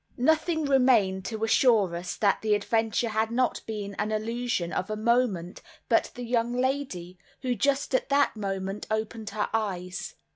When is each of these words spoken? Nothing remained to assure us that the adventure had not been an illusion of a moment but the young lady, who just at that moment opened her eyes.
Nothing 0.17 0.65
remained 0.65 1.25
to 1.25 1.43
assure 1.43 1.95
us 1.95 2.15
that 2.15 2.41
the 2.41 2.55
adventure 2.55 3.09
had 3.09 3.29
not 3.29 3.61
been 3.67 3.93
an 3.99 4.11
illusion 4.11 4.73
of 4.73 4.89
a 4.89 4.95
moment 4.95 5.61
but 5.89 6.09
the 6.15 6.23
young 6.25 6.53
lady, 6.55 7.19
who 7.43 7.53
just 7.53 7.93
at 7.93 8.09
that 8.09 8.35
moment 8.35 8.87
opened 8.89 9.29
her 9.29 9.47
eyes. 9.53 10.15